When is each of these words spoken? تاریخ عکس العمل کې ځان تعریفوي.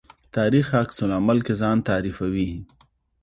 تاریخ 0.35 0.67
عکس 0.81 0.97
العمل 1.05 1.39
کې 1.45 1.53
ځان 1.61 1.77
تعریفوي. 1.89 2.49